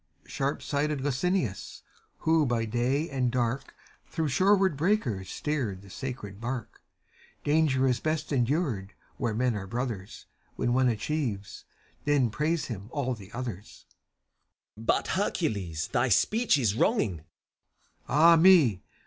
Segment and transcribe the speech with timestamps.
[0.25, 1.83] Sharp sighted Lynceus,
[2.21, 3.75] who by day and dark
[4.07, 6.81] Through shoreward breakers steered the sacred bark
[7.43, 10.25] Danger is best endured where men are brothers;
[10.55, 11.65] When one achieves,
[12.03, 13.85] then praise him all the others.
[13.85, 14.85] FAUST.
[14.87, 17.17] But Hercules thy speech is wronging—
[18.07, 18.07] CHIRON.
[18.09, 18.81] Ah, me